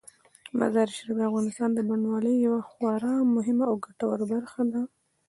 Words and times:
مزارشریف 0.59 1.13
د 1.15 1.19
افغانستان 1.29 1.69
د 1.73 1.79
بڼوالۍ 1.87 2.35
یوه 2.45 2.61
خورا 2.69 3.15
مهمه 3.35 3.65
او 3.71 3.75
ګټوره 3.85 4.25
برخه 4.33 4.61
ده. 4.71 4.81